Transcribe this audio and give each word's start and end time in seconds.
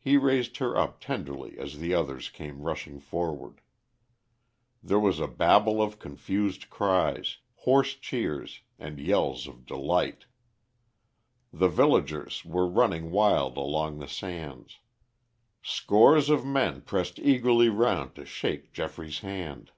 He 0.00 0.16
raised 0.16 0.56
her 0.56 0.76
up 0.76 0.98
tenderly 1.00 1.56
as 1.56 1.78
the 1.78 1.94
others 1.94 2.28
came 2.30 2.62
rushing 2.62 2.98
forward. 2.98 3.60
There 4.82 4.98
was 4.98 5.20
a 5.20 5.28
babel 5.28 5.80
of 5.80 6.00
confused 6.00 6.68
cries, 6.68 7.36
hoarse 7.58 7.94
cheers, 7.94 8.62
and 8.80 8.98
yells 8.98 9.46
of 9.46 9.64
delight. 9.64 10.24
The 11.52 11.68
villagers 11.68 12.44
were 12.44 12.66
running 12.66 13.12
wild 13.12 13.56
along 13.56 14.00
the 14.00 14.08
sands. 14.08 14.80
Scores 15.62 16.28
of 16.28 16.44
men 16.44 16.80
pressed 16.80 17.20
eagerly 17.20 17.68
round 17.68 18.16
to 18.16 18.24
shake 18.26 18.72
Geoffrey's 18.72 19.20
hand. 19.20 19.70